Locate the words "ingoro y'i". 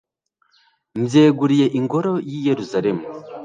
1.79-2.39